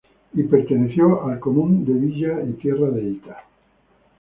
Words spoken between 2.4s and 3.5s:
y Tierra de Hita.